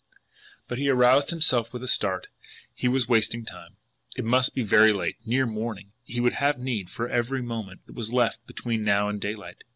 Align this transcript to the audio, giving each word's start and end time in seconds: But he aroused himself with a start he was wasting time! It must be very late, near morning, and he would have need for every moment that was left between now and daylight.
But 0.67 0.79
he 0.79 0.89
aroused 0.89 1.29
himself 1.29 1.71
with 1.71 1.83
a 1.83 1.87
start 1.87 2.25
he 2.73 2.87
was 2.87 3.07
wasting 3.07 3.45
time! 3.45 3.77
It 4.15 4.25
must 4.25 4.55
be 4.55 4.63
very 4.63 4.91
late, 4.91 5.17
near 5.27 5.45
morning, 5.45 5.91
and 6.07 6.13
he 6.15 6.19
would 6.19 6.33
have 6.33 6.57
need 6.57 6.89
for 6.89 7.07
every 7.07 7.43
moment 7.43 7.85
that 7.85 7.93
was 7.93 8.11
left 8.11 8.43
between 8.47 8.83
now 8.83 9.09
and 9.09 9.21
daylight. 9.21 9.63